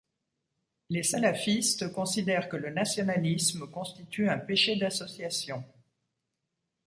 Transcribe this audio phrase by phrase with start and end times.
[0.89, 5.63] Les salafistes considèrent que le nationalisme constitue un péché d'association.